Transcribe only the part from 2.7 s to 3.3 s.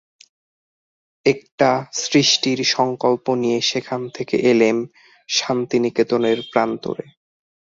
সংকল্প